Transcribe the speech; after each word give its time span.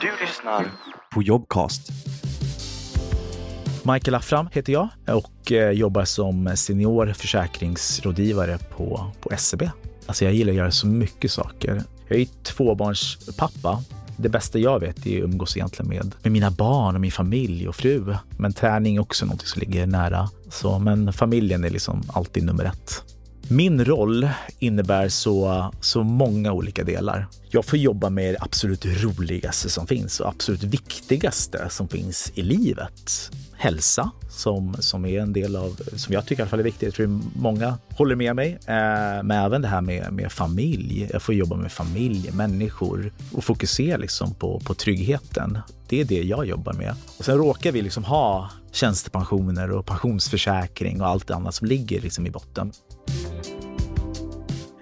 Du 0.00 0.10
lyssnar 0.26 0.72
på 1.14 1.22
Jobcast. 1.22 1.92
Michael 3.82 4.14
Affram 4.14 4.48
heter 4.52 4.72
jag 4.72 4.88
och 5.08 5.52
eh, 5.52 5.70
jobbar 5.70 6.04
som 6.04 6.56
senior 6.56 7.12
försäkringsrådgivare 7.12 8.58
på, 8.76 9.12
på 9.20 9.30
SEB. 9.36 9.70
Alltså 10.06 10.24
jag 10.24 10.34
gillar 10.34 10.52
att 10.52 10.56
göra 10.56 10.70
så 10.70 10.86
mycket 10.86 11.32
saker. 11.32 11.82
Jag 12.08 12.20
är 12.20 12.26
tvåbarnspappa. 12.42 13.82
Det 14.16 14.28
bästa 14.28 14.58
jag 14.58 14.80
vet 14.80 15.06
är 15.06 15.18
att 15.18 15.24
umgås 15.24 15.56
egentligen 15.56 15.88
med, 15.88 16.14
med 16.22 16.32
mina 16.32 16.50
barn 16.50 16.94
och 16.94 17.00
min 17.00 17.12
familj 17.12 17.68
och 17.68 17.76
fru. 17.76 18.14
Men 18.38 18.52
träning 18.52 18.96
är 18.96 19.00
också 19.00 19.26
något 19.26 19.46
som 19.46 19.60
ligger 19.60 19.86
nära. 19.86 20.28
Så, 20.50 20.78
men 20.78 21.12
familjen 21.12 21.64
är 21.64 21.70
liksom 21.70 22.02
alltid 22.12 22.44
nummer 22.44 22.64
ett. 22.64 23.04
Min 23.52 23.84
roll 23.84 24.28
innebär 24.58 25.08
så, 25.08 25.70
så 25.80 26.02
många 26.02 26.52
olika 26.52 26.84
delar. 26.84 27.26
Jag 27.48 27.64
får 27.64 27.78
jobba 27.78 28.10
med 28.10 28.34
det 28.34 28.38
absolut 28.40 28.86
roligaste 28.86 29.68
som 29.70 29.86
finns 29.86 30.20
och 30.20 30.28
absolut 30.28 30.62
viktigaste 30.62 31.66
som 31.70 31.88
finns 31.88 32.32
i 32.34 32.42
livet. 32.42 33.30
Hälsa, 33.56 34.10
som, 34.30 34.76
som 34.78 35.04
är 35.04 35.20
en 35.20 35.32
del 35.32 35.56
av, 35.56 35.80
som 35.96 36.14
jag 36.14 36.26
tycker 36.26 36.40
i 36.40 36.42
alla 36.42 36.50
fall 36.50 36.58
är 36.60 36.64
viktigt. 36.64 36.82
Jag 36.82 36.94
tror 36.94 37.20
många 37.36 37.78
håller 37.88 38.16
med 38.16 38.36
mig. 38.36 38.52
Eh, 38.66 39.22
men 39.22 39.30
även 39.30 39.62
det 39.62 39.68
här 39.68 39.80
med, 39.80 40.12
med 40.12 40.32
familj. 40.32 41.08
Jag 41.12 41.22
får 41.22 41.34
jobba 41.34 41.56
med 41.56 41.72
familj, 41.72 42.30
människor 42.32 43.12
och 43.32 43.44
fokusera 43.44 43.96
liksom 43.96 44.34
på, 44.34 44.60
på 44.60 44.74
tryggheten. 44.74 45.58
Det 45.88 46.00
är 46.00 46.04
det 46.04 46.22
jag 46.22 46.46
jobbar 46.46 46.72
med. 46.72 46.94
Och 47.18 47.24
sen 47.24 47.38
råkar 47.38 47.72
vi 47.72 47.82
liksom 47.82 48.04
ha 48.04 48.50
tjänstepensioner 48.72 49.70
och 49.70 49.86
pensionsförsäkring 49.86 51.00
och 51.00 51.06
allt 51.06 51.30
annat 51.30 51.54
som 51.54 51.66
ligger 51.66 52.00
liksom 52.00 52.26
i 52.26 52.30
botten. 52.30 52.72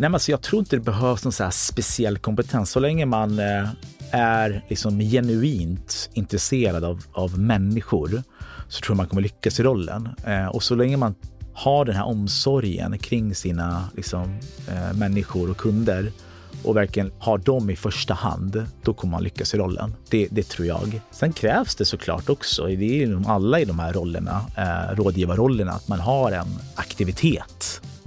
Nej, 0.00 0.08
men 0.08 0.14
alltså 0.14 0.30
jag 0.30 0.40
tror 0.40 0.60
inte 0.60 0.76
det 0.76 0.80
behövs 0.80 1.24
någon 1.24 1.32
så 1.32 1.50
speciell 1.50 2.18
kompetens. 2.18 2.70
Så 2.70 2.80
länge 2.80 3.06
man 3.06 3.38
eh, 3.38 3.68
är 4.10 4.64
liksom 4.68 5.00
genuint 5.00 6.10
intresserad 6.12 6.84
av, 6.84 7.02
av 7.12 7.38
människor 7.38 8.22
så 8.68 8.80
tror 8.80 8.94
jag 8.94 8.96
man 8.96 9.06
kommer 9.06 9.22
lyckas 9.22 9.60
i 9.60 9.62
rollen. 9.62 10.08
Eh, 10.24 10.46
och 10.46 10.62
så 10.62 10.74
länge 10.74 10.96
man 10.96 11.14
har 11.54 11.84
den 11.84 11.96
här 11.96 12.04
omsorgen 12.04 12.98
kring 12.98 13.34
sina 13.34 13.84
liksom, 13.96 14.38
eh, 14.68 14.96
människor 14.96 15.50
och 15.50 15.56
kunder 15.56 16.12
och 16.64 16.76
verkligen 16.76 17.12
har 17.18 17.38
dem 17.38 17.70
i 17.70 17.76
första 17.76 18.14
hand, 18.14 18.66
då 18.82 18.94
kommer 18.94 19.12
man 19.12 19.22
lyckas 19.22 19.54
i 19.54 19.58
rollen. 19.58 19.94
Det, 20.10 20.28
det 20.30 20.48
tror 20.48 20.66
jag. 20.66 21.00
Sen 21.10 21.32
krävs 21.32 21.74
det 21.74 21.84
såklart 21.84 22.28
också, 22.28 22.66
det 22.66 22.72
är 22.72 23.06
ju 23.06 23.22
alla 23.26 23.60
i 23.60 23.64
de 23.64 23.78
här 23.78 23.92
rollerna, 23.92 24.40
eh, 24.56 24.96
rådgivarrollerna, 24.96 25.72
att 25.72 25.88
man 25.88 26.00
har 26.00 26.32
en 26.32 26.58
aktivitet. 26.74 27.59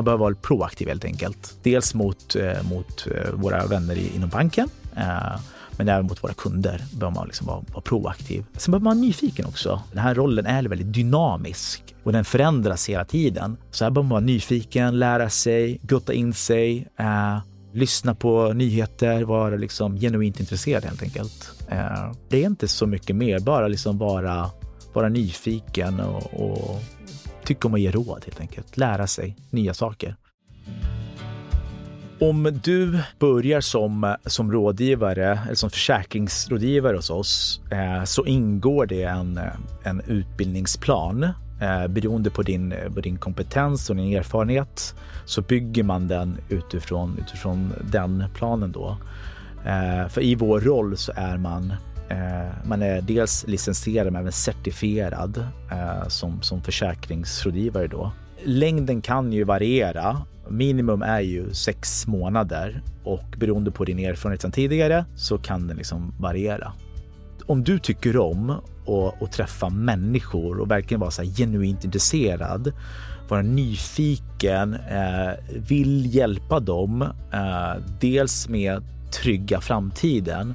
Man 0.00 0.04
behöver 0.04 0.24
vara 0.24 0.34
proaktiv 0.34 0.88
helt 0.88 1.04
enkelt. 1.04 1.56
Dels 1.62 1.94
mot, 1.94 2.36
eh, 2.36 2.62
mot 2.70 3.06
eh, 3.06 3.32
våra 3.32 3.66
vänner 3.66 3.98
inom 4.16 4.28
banken, 4.28 4.68
eh, 4.96 5.40
men 5.76 5.88
även 5.88 6.06
mot 6.06 6.24
våra 6.24 6.32
kunder 6.32 6.82
behöver 6.92 7.14
man 7.14 7.26
liksom 7.26 7.46
vara, 7.46 7.62
vara 7.72 7.80
proaktiv. 7.80 8.44
Sen 8.56 8.72
behöver 8.72 8.84
man 8.84 8.96
vara 8.96 9.06
nyfiken 9.06 9.46
också. 9.46 9.82
Den 9.92 10.02
här 10.02 10.14
rollen 10.14 10.46
är 10.46 10.62
väldigt 10.62 10.94
dynamisk 10.94 11.94
och 12.02 12.12
den 12.12 12.24
förändras 12.24 12.88
hela 12.88 13.04
tiden. 13.04 13.56
Så 13.70 13.84
här 13.84 13.90
behöver 13.90 14.08
man 14.08 14.10
vara 14.10 14.20
nyfiken, 14.20 14.98
lära 14.98 15.30
sig, 15.30 15.80
gutta 15.82 16.12
in 16.12 16.34
sig, 16.34 16.88
eh, 16.98 17.38
lyssna 17.72 18.14
på 18.14 18.52
nyheter, 18.52 19.22
vara 19.22 19.56
liksom 19.56 19.96
genuint 19.96 20.40
intresserad 20.40 20.84
helt 20.84 21.02
enkelt. 21.02 21.50
Eh, 21.68 22.12
det 22.28 22.42
är 22.42 22.46
inte 22.46 22.68
så 22.68 22.86
mycket 22.86 23.16
mer, 23.16 23.38
bara 23.38 23.68
liksom 23.68 23.98
vara, 23.98 24.50
vara 24.92 25.08
nyfiken 25.08 26.00
och, 26.00 26.34
och 26.34 26.82
tycka 27.50 27.68
om 27.68 27.74
att 27.74 27.80
ge 27.80 27.90
råd 27.90 28.22
helt 28.24 28.40
enkelt. 28.40 28.76
Lära 28.76 29.06
sig 29.06 29.36
nya 29.50 29.74
saker. 29.74 30.16
Om 32.20 32.60
du 32.64 33.00
börjar 33.18 33.60
som, 33.60 34.16
som 34.26 34.52
rådgivare 34.52 35.38
eller 35.44 35.54
som 35.54 35.70
försäkringsrådgivare 35.70 36.96
hos 36.96 37.10
oss 37.10 37.60
eh, 37.72 38.04
så 38.04 38.26
ingår 38.26 38.86
det 38.86 39.02
en, 39.02 39.40
en 39.84 40.00
utbildningsplan. 40.06 41.22
Eh, 41.60 41.86
beroende 41.88 42.30
på 42.30 42.42
din, 42.42 42.74
på 42.94 43.00
din 43.00 43.18
kompetens 43.18 43.90
och 43.90 43.96
din 43.96 44.16
erfarenhet 44.16 44.94
så 45.24 45.42
bygger 45.42 45.82
man 45.82 46.08
den 46.08 46.38
utifrån, 46.48 47.18
utifrån 47.18 47.72
den 47.92 48.24
planen 48.34 48.72
då. 48.72 48.96
Eh, 49.66 50.08
för 50.08 50.20
i 50.20 50.34
vår 50.34 50.60
roll 50.60 50.96
så 50.96 51.12
är 51.16 51.36
man 51.36 51.72
Eh, 52.10 52.48
man 52.64 52.82
är 52.82 53.00
dels 53.00 53.44
licensierad 53.46 54.12
men 54.12 54.20
även 54.20 54.32
certifierad 54.32 55.46
eh, 55.70 56.08
som, 56.08 56.42
som 56.42 56.62
försäkringsrådgivare 56.62 57.86
då. 57.86 58.12
Längden 58.44 59.02
kan 59.02 59.32
ju 59.32 59.44
variera 59.44 60.16
Minimum 60.50 61.02
är 61.02 61.20
ju 61.20 61.54
sex 61.54 62.06
månader 62.06 62.82
och 63.04 63.24
beroende 63.36 63.70
på 63.70 63.84
din 63.84 63.98
erfarenhet 63.98 64.42
sedan 64.42 64.52
tidigare 64.52 65.04
så 65.16 65.38
kan 65.38 65.66
den 65.66 65.76
liksom 65.76 66.14
variera. 66.18 66.72
Om 67.46 67.64
du 67.64 67.78
tycker 67.78 68.16
om 68.16 68.50
att 69.20 69.32
träffa 69.32 69.68
människor 69.68 70.60
och 70.60 70.70
verkligen 70.70 71.00
vara 71.00 71.10
så 71.10 71.22
genuint 71.22 71.84
intresserad, 71.84 72.72
vara 73.28 73.42
nyfiken, 73.42 74.74
eh, 74.74 75.30
vill 75.68 76.14
hjälpa 76.14 76.60
dem, 76.60 77.04
dels 78.00 78.48
med 78.48 78.82
trygga 79.12 79.60
framtiden 79.60 80.54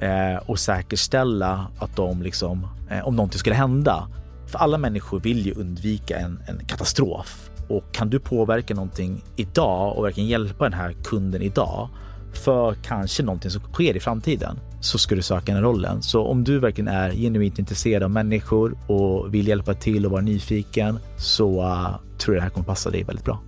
Eh, 0.00 0.36
och 0.46 0.58
säkerställa 0.58 1.66
att 1.78 1.96
de 1.96 2.22
liksom, 2.22 2.66
eh, 2.90 3.08
om 3.08 3.16
någonting 3.16 3.38
skulle 3.38 3.54
hända, 3.54 4.08
för 4.46 4.58
alla 4.58 4.78
människor 4.78 5.20
vill 5.20 5.46
ju 5.46 5.52
undvika 5.52 6.18
en, 6.18 6.42
en 6.46 6.66
katastrof 6.66 7.50
och 7.68 7.84
kan 7.92 8.10
du 8.10 8.18
påverka 8.18 8.74
någonting 8.74 9.24
idag 9.36 9.96
och 9.96 10.04
verkligen 10.04 10.28
hjälpa 10.28 10.64
den 10.64 10.72
här 10.72 10.92
kunden 11.04 11.42
idag 11.42 11.88
för 12.32 12.74
kanske 12.74 13.22
någonting 13.22 13.50
som 13.50 13.62
sker 13.62 13.96
i 13.96 14.00
framtiden 14.00 14.58
så 14.80 14.98
ska 14.98 15.14
du 15.14 15.22
söka 15.22 15.54
den 15.54 15.62
rollen. 15.62 16.02
Så 16.02 16.26
om 16.26 16.44
du 16.44 16.58
verkligen 16.58 16.88
är 16.88 17.12
genuint 17.12 17.58
intresserad 17.58 18.02
av 18.02 18.10
människor 18.10 18.76
och 18.86 19.34
vill 19.34 19.48
hjälpa 19.48 19.74
till 19.74 20.06
och 20.06 20.12
vara 20.12 20.22
nyfiken 20.22 20.98
så 21.16 21.62
uh, 21.62 21.96
tror 22.18 22.36
jag 22.36 22.42
det 22.42 22.44
här 22.44 22.50
kommer 22.50 22.66
passa 22.66 22.90
dig 22.90 23.02
väldigt 23.02 23.24
bra. 23.24 23.40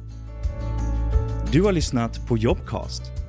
Du 1.52 1.62
har 1.62 1.72
lyssnat 1.72 2.26
på 2.26 2.38
Jobcast 2.38 3.19